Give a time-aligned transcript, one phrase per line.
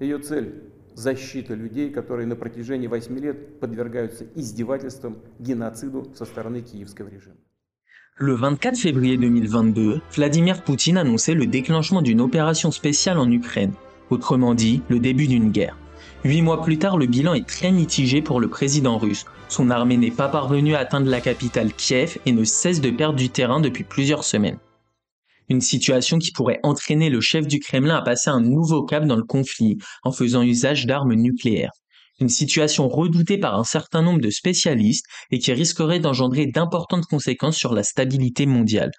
[0.00, 7.08] Ее цель – защита людей, которые на протяжении 8 лет подвергаются издевательствам, геноциду со стороны киевского
[7.08, 7.36] режима.
[8.18, 13.72] Le 24 février 2022, Vladimir Poutine annonçait le déclenchement d'une opération spéciale en Ukraine,
[14.10, 15.76] autrement dit, le début d'une guerre.
[16.24, 19.26] Huit mois plus tard, le bilan est très mitigé pour le président russe.
[19.48, 23.18] Son armée n'est pas parvenue à atteindre la capitale Kiev et ne cesse de perdre
[23.18, 24.58] du terrain depuis plusieurs semaines.
[25.48, 29.16] Une situation qui pourrait entraîner le chef du Kremlin à passer un nouveau cap dans
[29.16, 31.72] le conflit en faisant usage d'armes nucléaires
[32.20, 37.56] une situation redoutée par un certain nombre de spécialistes et qui risquerait d'engendrer d'importantes conséquences
[37.56, 38.92] sur la stabilité mondiale.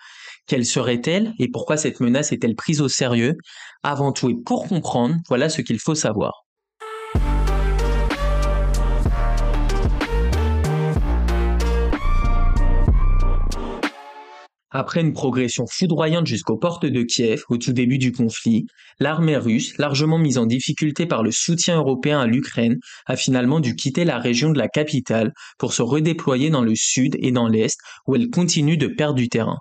[0.47, 3.35] Quelle serait-elle et pourquoi cette menace est-elle prise au sérieux?
[3.83, 6.44] Avant tout et pour comprendre, voilà ce qu'il faut savoir.
[14.77, 18.65] Après une progression foudroyante jusqu'aux portes de Kiev au tout début du conflit,
[18.99, 22.75] l'armée russe, largement mise en difficulté par le soutien européen à l'Ukraine,
[23.05, 27.15] a finalement dû quitter la région de la capitale pour se redéployer dans le sud
[27.21, 29.59] et dans l'est où elle continue de perdre du terrain.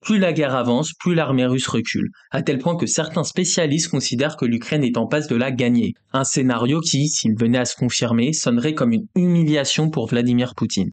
[0.00, 4.38] Plus la guerre avance, plus l'armée russe recule, à tel point que certains spécialistes considèrent
[4.38, 7.76] que l'Ukraine est en passe de la gagner, un scénario qui, s'il venait à se
[7.76, 10.90] confirmer, sonnerait comme une humiliation pour Vladimir Poutine.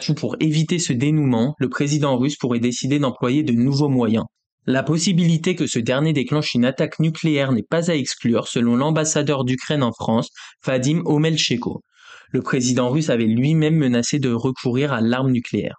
[0.00, 4.24] Tout pour éviter ce dénouement, le président russe pourrait décider d'employer de nouveaux moyens.
[4.64, 9.44] La possibilité que ce dernier déclenche une attaque nucléaire n'est pas à exclure selon l'ambassadeur
[9.44, 10.30] d'Ukraine en France,
[10.64, 11.82] Vadim Omelchenko.
[12.30, 15.76] Le président russe avait lui-même menacé de recourir à l'arme nucléaire.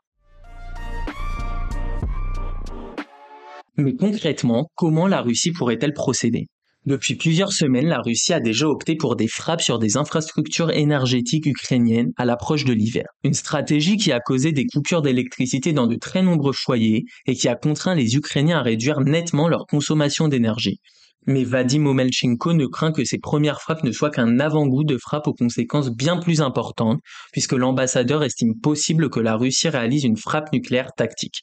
[3.77, 6.45] Mais concrètement, comment la Russie pourrait-elle procéder?
[6.87, 11.45] Depuis plusieurs semaines, la Russie a déjà opté pour des frappes sur des infrastructures énergétiques
[11.45, 13.03] ukrainiennes à l'approche de l'hiver.
[13.25, 17.49] Une stratégie qui a causé des coupures d'électricité dans de très nombreux foyers et qui
[17.49, 20.79] a contraint les Ukrainiens à réduire nettement leur consommation d'énergie.
[21.25, 25.27] Mais Vadim Omelchenko ne craint que ces premières frappes ne soient qu'un avant-goût de frappes
[25.27, 27.01] aux conséquences bien plus importantes,
[27.33, 31.41] puisque l'ambassadeur estime possible que la Russie réalise une frappe nucléaire tactique.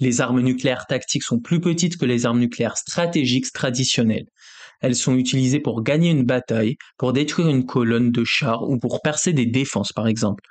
[0.00, 4.26] Les armes nucléaires tactiques sont plus petites que les armes nucléaires stratégiques traditionnelles.
[4.82, 9.00] Elles sont utilisées pour gagner une bataille, pour détruire une colonne de chars ou pour
[9.00, 10.42] percer des défenses par exemple.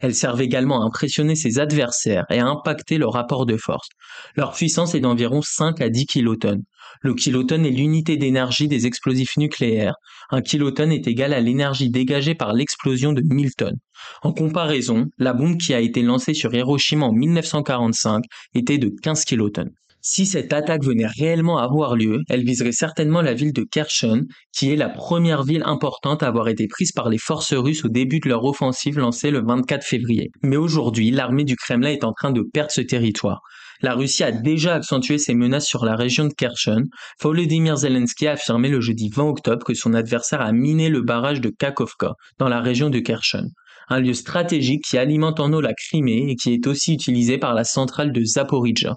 [0.00, 3.88] Elles servent également à impressionner ses adversaires et à impacter leur rapport de force.
[4.36, 6.62] Leur puissance est d'environ 5 à 10 kilotonnes.
[7.00, 9.94] Le kilotonne est l'unité d'énergie des explosifs nucléaires.
[10.30, 13.78] Un kilotonne est égal à l'énergie dégagée par l'explosion de 1000 tonnes.
[14.22, 19.24] En comparaison, la bombe qui a été lancée sur Hiroshima en 1945 était de 15
[19.24, 19.72] kilotonnes.
[20.00, 24.24] Si cette attaque venait réellement avoir lieu, elle viserait certainement la ville de Kherson,
[24.56, 27.88] qui est la première ville importante à avoir été prise par les forces russes au
[27.88, 30.30] début de leur offensive lancée le 24 février.
[30.42, 33.40] Mais aujourd'hui, l'armée du Kremlin est en train de perdre ce territoire.
[33.80, 36.84] La Russie a déjà accentué ses menaces sur la région de Kherson.
[37.20, 41.40] Volodymyr Zelensky a affirmé le jeudi 20 octobre que son adversaire a miné le barrage
[41.40, 43.48] de Kakovka, dans la région de Kherson
[43.90, 47.54] un lieu stratégique qui alimente en eau la Crimée et qui est aussi utilisé par
[47.54, 48.96] la centrale de Zaporizhzhia.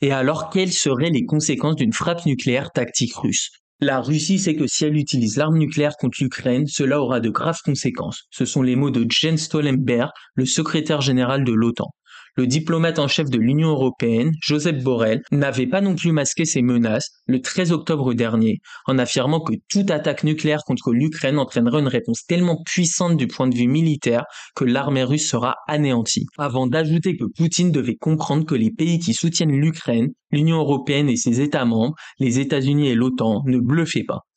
[0.00, 3.50] Et alors, quelles seraient les conséquences d'une frappe nucléaire tactique russe?
[3.80, 7.60] La Russie sait que si elle utilise l'arme nucléaire contre l'Ukraine, cela aura de graves
[7.64, 8.24] conséquences.
[8.30, 11.90] Ce sont les mots de Jens Stoltenberg, le secrétaire général de l'OTAN
[12.38, 16.62] le diplomate en chef de l'Union européenne, Joseph Borrell, n'avait pas non plus masqué ses
[16.62, 21.88] menaces le 13 octobre dernier, en affirmant que toute attaque nucléaire contre l'Ukraine entraînerait une
[21.88, 24.22] réponse tellement puissante du point de vue militaire
[24.54, 29.14] que l'armée russe sera anéantie, avant d'ajouter que Poutine devait comprendre que les pays qui
[29.14, 34.27] soutiennent l'Ukraine, l'Union européenne et ses États membres, les États-Unis et l'OTAN, ne bluffaient pas.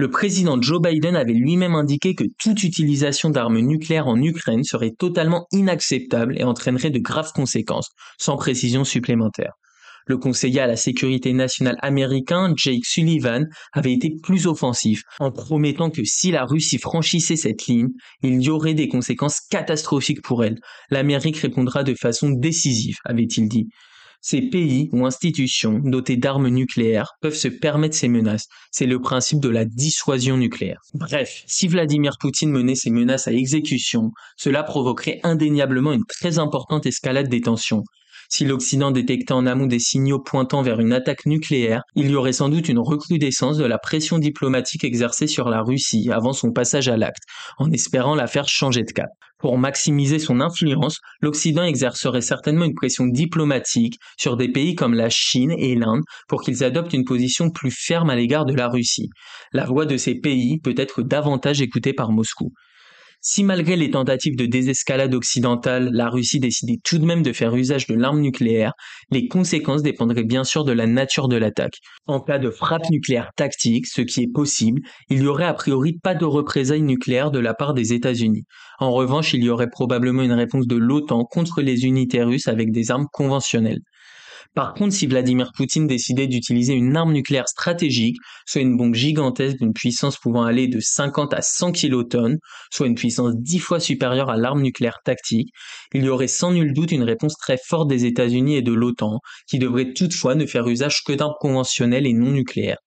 [0.00, 4.92] Le président Joe Biden avait lui-même indiqué que toute utilisation d'armes nucléaires en Ukraine serait
[4.96, 9.54] totalement inacceptable et entraînerait de graves conséquences, sans précision supplémentaire.
[10.06, 15.90] Le conseiller à la sécurité nationale américain, Jake Sullivan, avait été plus offensif, en promettant
[15.90, 17.88] que si la Russie franchissait cette ligne,
[18.22, 20.60] il y aurait des conséquences catastrophiques pour elle.
[20.90, 23.66] L'Amérique répondra de façon décisive, avait-il dit.
[24.20, 28.46] Ces pays ou institutions dotées d'armes nucléaires peuvent se permettre ces menaces.
[28.70, 30.80] C'est le principe de la dissuasion nucléaire.
[30.94, 36.86] Bref, si Vladimir Poutine menait ces menaces à exécution, cela provoquerait indéniablement une très importante
[36.86, 37.84] escalade des tensions.
[38.30, 42.34] Si l'Occident détectait en amont des signaux pointant vers une attaque nucléaire, il y aurait
[42.34, 46.88] sans doute une recrudescence de la pression diplomatique exercée sur la Russie avant son passage
[46.88, 47.22] à l'acte,
[47.56, 49.08] en espérant la faire changer de cap.
[49.38, 55.08] Pour maximiser son influence, l'Occident exercerait certainement une pression diplomatique sur des pays comme la
[55.08, 59.08] Chine et l'Inde pour qu'ils adoptent une position plus ferme à l'égard de la Russie.
[59.52, 62.52] La voix de ces pays peut être davantage écoutée par Moscou.
[63.20, 67.52] Si malgré les tentatives de désescalade occidentale, la Russie décidait tout de même de faire
[67.56, 68.74] usage de l'arme nucléaire,
[69.10, 71.78] les conséquences dépendraient bien sûr de la nature de l'attaque.
[72.06, 75.98] En cas de frappe nucléaire tactique, ce qui est possible, il y aurait a priori
[76.00, 78.44] pas de représailles nucléaires de la part des États-Unis.
[78.78, 82.70] En revanche, il y aurait probablement une réponse de l'OTAN contre les unités russes avec
[82.70, 83.80] des armes conventionnelles.
[84.54, 89.58] Par contre, si Vladimir Poutine décidait d'utiliser une arme nucléaire stratégique, soit une bombe gigantesque
[89.58, 92.38] d'une puissance pouvant aller de 50 à 100 kilotonnes,
[92.72, 95.50] soit une puissance 10 fois supérieure à l'arme nucléaire tactique,
[95.94, 99.20] il y aurait sans nul doute une réponse très forte des États-Unis et de l'OTAN,
[99.46, 102.78] qui devrait toutefois ne faire usage que d'armes conventionnelles et non nucléaires.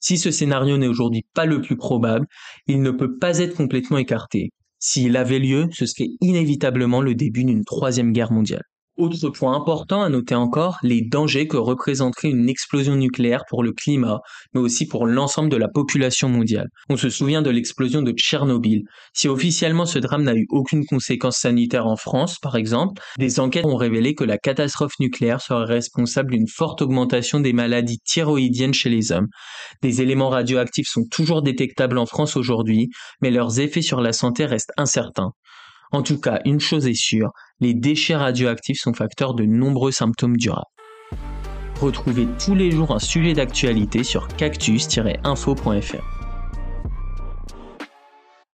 [0.00, 2.26] Si ce scénario n'est aujourd'hui pas le plus probable,
[2.66, 4.50] il ne peut pas être complètement écarté.
[4.78, 8.64] S'il avait lieu, ce serait inévitablement le début d'une troisième guerre mondiale.
[8.96, 13.72] Autre point important à noter encore, les dangers que représenterait une explosion nucléaire pour le
[13.72, 14.20] climat,
[14.54, 16.68] mais aussi pour l'ensemble de la population mondiale.
[16.88, 18.82] On se souvient de l'explosion de Tchernobyl.
[19.12, 23.66] Si officiellement ce drame n'a eu aucune conséquence sanitaire en France, par exemple, des enquêtes
[23.66, 28.90] ont révélé que la catastrophe nucléaire serait responsable d'une forte augmentation des maladies thyroïdiennes chez
[28.90, 29.26] les hommes.
[29.82, 32.90] Des éléments radioactifs sont toujours détectables en France aujourd'hui,
[33.20, 35.32] mais leurs effets sur la santé restent incertains.
[35.94, 37.30] En tout cas, une chose est sûre,
[37.60, 40.66] les déchets radioactifs sont facteurs de nombreux symptômes durables.
[41.80, 46.23] Retrouvez tous les jours un sujet d'actualité sur cactus-info.fr.